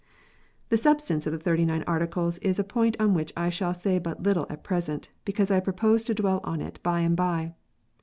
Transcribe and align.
The 0.69 0.77
substance 0.77 1.27
of 1.27 1.31
the 1.31 1.37
Thirty 1.37 1.63
nine 1.63 1.83
Articles 1.85 2.39
is 2.39 2.57
a 2.57 2.63
point 2.63 2.95
on 2.99 3.13
which 3.13 3.31
I 3.37 3.49
shall 3.49 3.75
say 3.75 3.99
but 3.99 4.23
little 4.23 4.47
at 4.49 4.63
present, 4.63 5.09
because 5.25 5.51
I 5.51 5.59
propose 5.59 6.03
to 6.05 6.15
dwell 6.15 6.41
on 6.43 6.59
it 6.59 6.81
by 6.81 7.01
and 7.01 7.15
by. 7.15 7.53